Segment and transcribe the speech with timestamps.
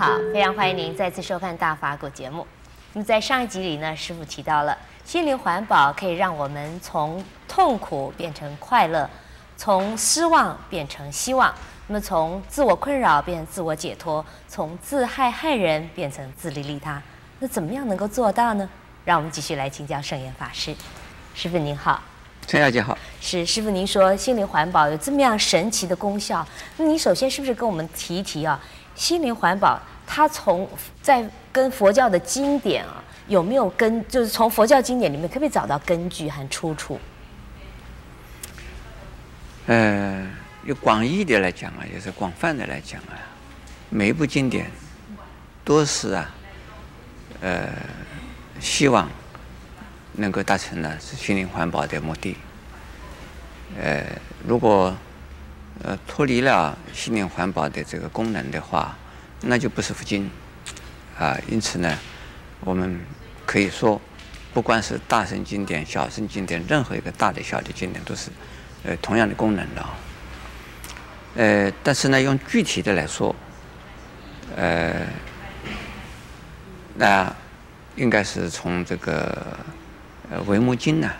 [0.00, 2.46] 好，非常欢迎您再次收看《大法古》节目。
[2.94, 9.06] 那么在上一集里呢，师傅提到了心灵环保可以让我们从痛苦变成快乐，
[9.58, 11.54] 从失望变成希望。
[11.86, 17.02] 那么从自我困扰变成自我解脱，从自害害人变成自利利他。
[17.38, 18.66] 那怎么样能够做到呢？
[19.04, 20.74] 让我们继续来请教圣严法师。
[21.34, 22.00] 师傅您好。
[22.46, 26.44] 陈小姐好，是师傅，您说心灵环保有这么样神奇的功效，
[26.78, 28.58] 那您首先是不是跟我们提一提啊？
[29.00, 30.68] 心灵环保它从
[31.00, 34.06] 在跟佛教的经典啊有没有根？
[34.08, 37.00] 就是从佛教经典里面可不可以找到根据和出处？
[39.66, 40.26] 呃，
[40.64, 43.16] 有广义的来讲啊，也是广泛的来讲啊，
[43.88, 44.70] 每一部经典
[45.64, 46.30] 都是啊，
[47.40, 47.70] 呃，
[48.60, 49.08] 希望。
[50.12, 52.36] 能够达成呢是心灵环保的目的。
[53.80, 54.04] 呃，
[54.44, 54.94] 如果
[55.84, 58.98] 呃脱离了心灵环保的这个功能的话，
[59.42, 60.30] 那就不是佛经
[61.18, 61.36] 啊。
[61.48, 61.98] 因此呢，
[62.60, 63.00] 我们
[63.46, 64.00] 可以说，
[64.52, 68.30] 不管是大乘经典、小乘经典，任何一个大的、小的经典，都是
[68.84, 69.86] 呃同样的功能的。
[71.36, 73.34] 呃，但是呢，用具体的来说，
[74.56, 75.06] 呃，
[76.94, 77.34] 那
[77.96, 79.56] 应该是从这个。
[80.32, 81.10] 呃，《维摩经》呢，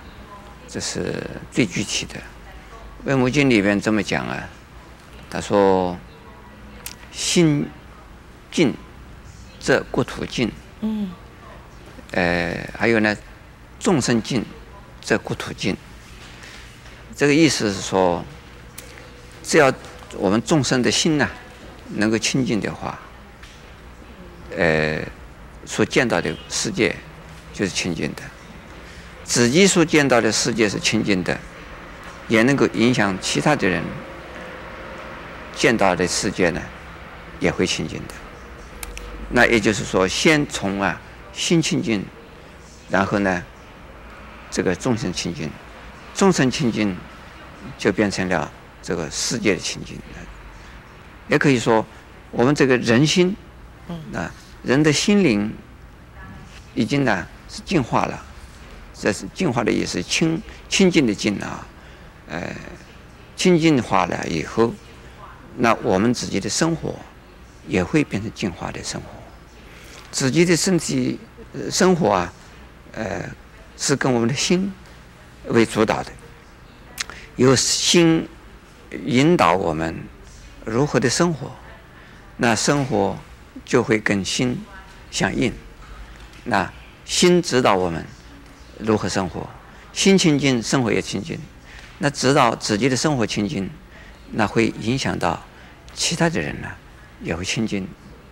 [0.68, 2.14] 这是最具体的。
[3.02, 4.48] 《维摩经》里边这么讲啊，
[5.28, 5.98] 他说
[7.10, 7.68] ：“心
[8.50, 8.74] 净
[9.58, 11.10] 则国土净。”嗯。
[12.12, 13.16] 呃，还有呢，
[13.78, 14.44] 众生净
[15.00, 15.76] 则国土净。
[17.14, 18.24] 这个意思是说，
[19.44, 19.72] 只要
[20.16, 21.28] 我们众生的心呐，
[21.90, 22.98] 能够清净的话，
[24.56, 25.00] 呃，
[25.64, 26.96] 所见到的世界
[27.52, 28.22] 就是清净的。
[29.22, 31.38] 自己所见到的世界是清净的，
[32.26, 33.84] 也能够影响其他的人
[35.54, 36.60] 见到的世界呢，
[37.38, 38.14] 也会清净的。
[39.32, 41.00] 那也就是说，先从啊
[41.32, 42.04] 心清净，
[42.90, 43.42] 然后呢，
[44.50, 45.48] 这个众生清净，
[46.14, 46.96] 众生清净
[47.78, 48.50] 就变成了
[48.82, 49.96] 这个世界的清净。
[51.28, 51.86] 也可以说，
[52.32, 53.36] 我们这个人心，
[54.12, 54.28] 啊，
[54.64, 55.52] 人的心灵
[56.74, 58.20] 已经呢是净化了。
[58.92, 61.64] 这是净化的意思，清清净的净啊，
[62.28, 62.52] 呃，
[63.36, 64.74] 清净化了以后，
[65.56, 66.98] 那我们自己的生活
[67.68, 69.19] 也会变成净化的生活。
[70.10, 71.18] 自己的身体
[71.70, 72.32] 生活啊，
[72.92, 73.28] 呃，
[73.76, 74.72] 是跟我们的心
[75.48, 76.10] 为主导的，
[77.36, 78.28] 由心
[79.04, 79.96] 引导我们
[80.64, 81.52] 如何的生活，
[82.36, 83.18] 那生活
[83.64, 84.64] 就会跟心
[85.10, 85.52] 相应，
[86.44, 86.72] 那
[87.04, 88.04] 心指导我们。
[88.82, 89.46] 如何生活？
[89.92, 91.38] 心清净，生活也清净。
[91.98, 93.68] 那指导自己的生活清净，
[94.30, 95.44] 那会影响到
[95.92, 96.68] 其他的人呢，
[97.20, 97.86] 也会清净。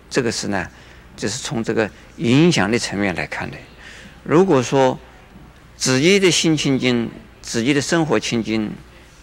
[0.09, 0.67] 这个是呢，
[1.15, 3.57] 就是从这个影响的层面来看的。
[4.23, 4.99] 如果说
[5.75, 7.09] 自己的心清净，
[7.41, 8.71] 自己的生活清净，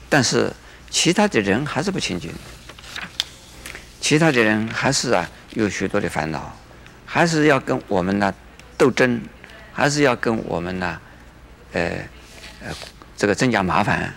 [0.09, 0.53] 但是
[0.91, 2.31] 其他的人还是不清净，
[4.01, 6.57] 其他的人还是啊有许多的烦恼，
[7.05, 8.35] 还是要跟我们呢
[8.77, 9.21] 斗争，
[9.73, 11.01] 还是要跟我们呢。
[11.73, 11.83] 呃，
[12.63, 12.75] 呃，
[13.19, 14.15] 这个增加麻烦，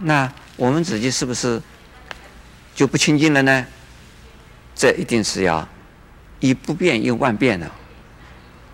[0.00, 1.62] 那我们自己是不是
[2.74, 3.64] 就不清净了呢？
[4.74, 5.66] 这一定是要
[6.40, 7.70] 以不变应万变的。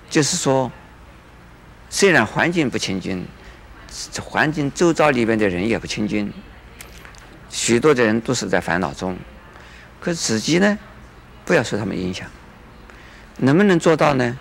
[0.09, 0.73] 就是说，
[1.91, 3.27] 虽然环境不清净，
[4.23, 6.33] 环境周遭里边的人也不清净，
[7.51, 9.17] 许多的人都是在烦恼中，
[10.01, 10.79] 可自己呢，
[11.45, 12.29] 不要受他们影响，
[13.39, 14.39] 能不能做到呢？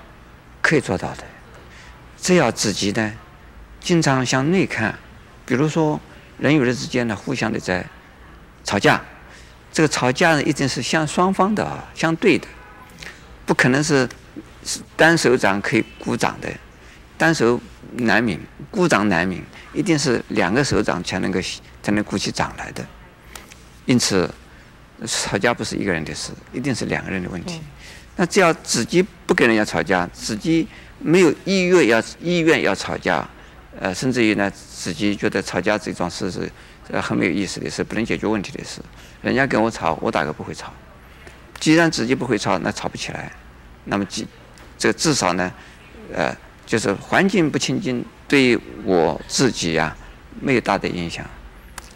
[0.61, 1.23] 可以做到的，
[2.17, 3.13] 只要自己呢。
[3.79, 4.97] 经常向内看，
[5.45, 6.01] 比如说
[6.39, 7.85] 人与人之间呢，互相的在
[8.63, 8.99] 吵架，
[9.71, 12.47] 这个吵架呢一定是相双方的啊，相对的，
[13.45, 14.07] 不可能是
[14.63, 16.49] 是单手掌可以鼓掌的，
[17.17, 17.59] 单手
[17.97, 18.39] 难抿，
[18.71, 19.41] 鼓掌难抿，
[19.73, 21.39] 一定是两个手掌才能够
[21.83, 22.85] 才能鼓起掌来的。
[23.85, 24.29] 因此，
[25.05, 27.61] 吵架不是一个人的事，一定是两个人的问题。
[28.15, 30.67] 那只要自己不跟人家吵架，自己
[30.99, 33.27] 没有意愿要意愿要吵架。
[33.77, 36.49] 呃，甚至于呢，自己觉得吵架这桩事是
[36.89, 38.79] 呃很没有意思的事，不能解决问题的事。
[39.21, 40.73] 人家跟我吵，我大概不会吵。
[41.59, 43.31] 既然自己不会吵，那吵不起来。
[43.85, 44.27] 那么，即
[44.77, 45.51] 这至少呢，
[46.13, 46.35] 呃，
[46.65, 49.97] 就是环境不清净，对我自己呀、啊、
[50.41, 51.25] 没有大的影响。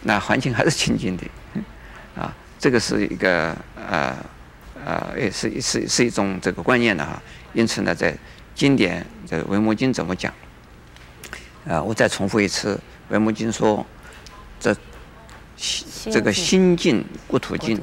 [0.02, 1.24] 那环境还是清净的，
[2.16, 3.56] 啊，这个是一个
[3.88, 4.16] 呃
[4.84, 7.20] 呃也是是是一种这个观念的哈。
[7.52, 8.16] 因此呢，在
[8.54, 10.32] 经典这个《维摩经》怎么讲？
[11.68, 12.74] 啊，我再重复一次，
[13.08, 13.84] 《维摩经》说，
[14.58, 14.74] 这
[16.10, 17.78] 这个心净国土净，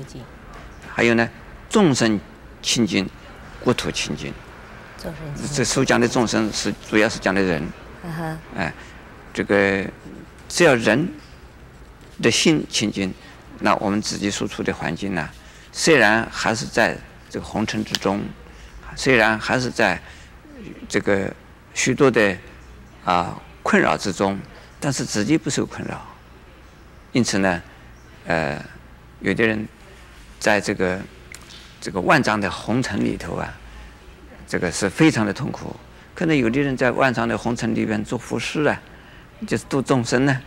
[0.88, 1.30] 还有呢，
[1.70, 2.20] 众生
[2.62, 3.10] 清净，
[3.64, 4.34] 国土清净。
[5.02, 5.54] 众生。
[5.54, 7.62] 这所讲的众生是主要是讲的人。
[8.04, 8.40] 嗯哼。
[8.56, 8.74] 哎，
[9.34, 9.86] 这个
[10.48, 11.08] 只要人
[12.22, 13.14] 的心清净，
[13.60, 15.30] 那我们自己所处的环境呢，
[15.72, 16.98] 虽然还是在
[17.30, 18.22] 这个红尘之中，
[18.96, 20.02] 虽然还是在
[20.88, 21.32] 这个
[21.74, 22.36] 许多的
[23.04, 24.40] 啊困扰之中，
[24.80, 26.06] 但是自己不受困扰。
[27.12, 27.62] 因此呢，
[28.26, 28.64] 呃，
[29.20, 29.68] 有的人
[30.40, 31.00] 在这个
[31.80, 33.54] 这个万丈的红尘里头啊，
[34.48, 35.76] 这个是非常的痛苦。
[36.16, 38.82] 可能有的人在万丈的红尘里边做佛事啊，
[39.48, 40.42] 就是度众生呢，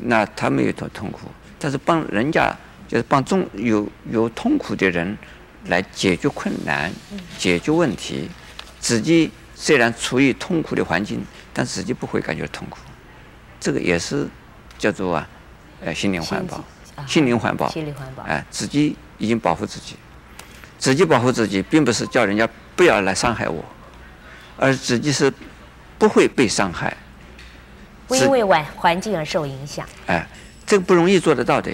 [0.00, 1.28] 那他没有多痛苦。
[1.58, 2.54] 但是帮人家，
[2.88, 5.16] 就是帮众有有痛苦的人
[5.66, 6.92] 来解决困难、
[7.38, 8.28] 解决问题，
[8.80, 12.78] 自己虽然处于痛苦的环境，但自己不会感觉痛苦。
[13.60, 14.28] 这个也是
[14.78, 15.28] 叫做啊。
[15.84, 16.64] 呃，心灵环保，
[17.08, 19.96] 心灵环保，心灵环保，哎，自己已经保护自己，
[20.82, 23.64] 自己保护自己，并不是叫人家不要来伤害我，
[24.56, 25.32] 而自己是
[25.96, 26.92] 不会被伤害，
[28.08, 29.86] 不因为环环境而受影响。
[30.08, 30.26] 哎，
[30.66, 31.70] 这个不容易做得到的，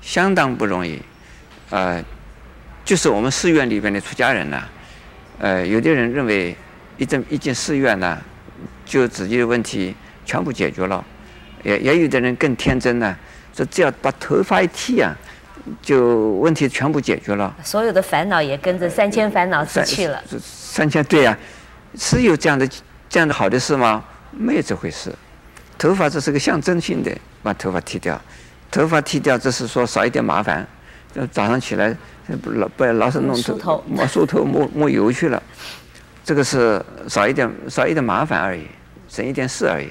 [0.00, 1.02] 相当不容易。
[1.70, 2.00] 呃，
[2.84, 4.62] 就是我们寺院里边的出家人呐，
[5.40, 6.56] 呃，有的人认为
[6.96, 8.16] 一进一进寺院呢，
[8.86, 9.92] 就自己的问题
[10.24, 11.04] 全部解决了，
[11.64, 13.16] 也也有的人更天真呢。
[13.52, 15.12] 说只要把头发一剃啊，
[15.82, 17.54] 就问题全部解决了。
[17.62, 20.22] 所有的烦恼也跟着三千烦恼丝去了。
[20.28, 22.68] 三,三千对呀、啊，是有这样的
[23.08, 24.04] 这样的好的事吗？
[24.30, 25.14] 没有这回事。
[25.78, 27.10] 头发这是个象征性的，
[27.42, 28.20] 把头发剃掉。
[28.70, 30.66] 头发剃掉，这是说少一点麻烦。
[31.14, 31.96] 就早上起来
[32.42, 35.40] 不老不老是弄头抹梳头抹抹油去了，
[36.24, 38.66] 这个是少一点少一点麻烦而已，
[39.08, 39.88] 省一点事而已。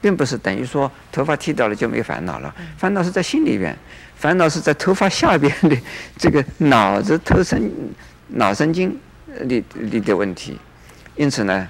[0.00, 3.76] 并不是等于说头发剃掉了就没烦恼了，烦恼是在心里边，
[4.16, 5.76] 烦恼是在头发下边的
[6.16, 7.70] 这个脑子头神
[8.28, 8.98] 脑神经
[9.42, 10.58] 里里的问题。
[11.16, 11.68] 因此呢，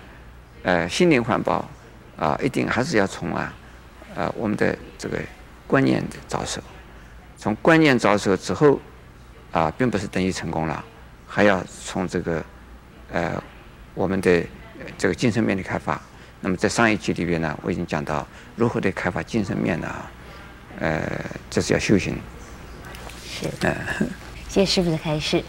[0.62, 1.66] 呃，心灵环保
[2.18, 3.54] 啊，一定还是要从啊，
[4.14, 5.18] 呃，我们的这个
[5.66, 6.60] 观念的着手。
[7.38, 8.78] 从观念着手之后，
[9.52, 10.84] 啊，并不是等于成功了，
[11.26, 12.44] 还要从这个
[13.10, 13.42] 呃
[13.94, 14.44] 我们的
[14.98, 15.98] 这个精神面的开发。
[16.40, 18.26] 那么在上一集里边呢，我已经讲到
[18.56, 19.88] 如何的开发精神面呢，
[20.80, 21.02] 呃，
[21.50, 22.16] 这是要修行。
[23.24, 23.48] 是。
[23.62, 23.74] 嗯。
[24.48, 25.42] 谢谢师傅的开示。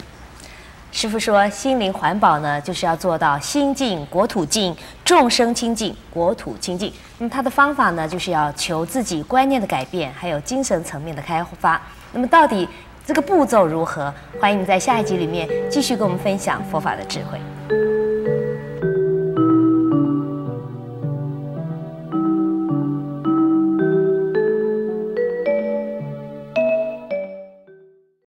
[0.91, 4.75] 师傅说，心灵环保呢，就是要做到心净国土净，
[5.05, 6.91] 众生清净国土清净。
[7.19, 11.79] 那么他的方法呢，就是要求自己观念的改变，还有精神层面的开发。
[12.11, 12.67] 那么到底
[13.05, 14.11] 这个步骤如何？
[14.41, 17.39] 欢迎你在下一集里面继续跟我们分享佛法的智慧。